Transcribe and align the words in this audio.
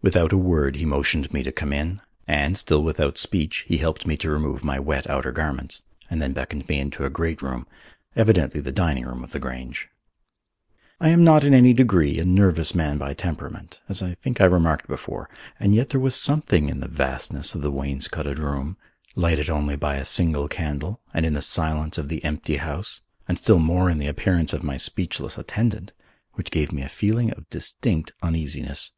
Without 0.00 0.32
a 0.32 0.36
word 0.38 0.76
he 0.76 0.84
motioned 0.84 1.32
me 1.32 1.42
to 1.42 1.50
come 1.50 1.72
in, 1.72 2.00
and, 2.28 2.56
still 2.56 2.84
without 2.84 3.18
speech, 3.18 3.64
he 3.66 3.78
helped 3.78 4.06
me 4.06 4.16
to 4.16 4.30
remove 4.30 4.62
my 4.62 4.78
wet 4.78 5.10
outer 5.10 5.32
garments, 5.32 5.82
and 6.08 6.22
then 6.22 6.32
beckoned 6.32 6.68
me 6.68 6.78
into 6.78 7.04
a 7.04 7.10
great 7.10 7.42
room, 7.42 7.66
evidently 8.14 8.60
the 8.60 8.70
dining 8.70 9.04
room 9.04 9.24
of 9.24 9.32
the 9.32 9.40
Grange. 9.40 9.88
I 11.00 11.08
am 11.08 11.24
not 11.24 11.42
in 11.42 11.52
any 11.52 11.72
degree 11.72 12.20
a 12.20 12.24
nervous 12.24 12.76
man 12.76 12.96
by 12.96 13.12
temperament, 13.12 13.80
as 13.88 14.02
I 14.02 14.14
think 14.14 14.40
I 14.40 14.44
remarked 14.44 14.86
before, 14.86 15.28
and 15.58 15.74
yet 15.74 15.88
there 15.88 15.98
was 15.98 16.14
something 16.14 16.68
in 16.68 16.78
the 16.78 16.86
vastness 16.86 17.56
of 17.56 17.62
the 17.62 17.72
wainscoted 17.72 18.38
room, 18.38 18.76
lighted 19.16 19.50
only 19.50 19.74
by 19.74 19.96
a 19.96 20.04
single 20.04 20.46
candle, 20.46 21.00
and 21.12 21.26
in 21.26 21.32
the 21.32 21.42
silence 21.42 21.98
of 21.98 22.08
the 22.08 22.22
empty 22.24 22.58
house, 22.58 23.00
and 23.26 23.36
still 23.36 23.58
more 23.58 23.90
in 23.90 23.98
the 23.98 24.06
appearance 24.06 24.52
of 24.52 24.62
my 24.62 24.76
speechless 24.76 25.36
attendant, 25.36 25.92
which 26.34 26.52
gave 26.52 26.70
me 26.70 26.82
a 26.82 26.88
feeling 26.88 27.32
of 27.32 27.50
distinct 27.50 28.12
uneasiness. 28.22 28.92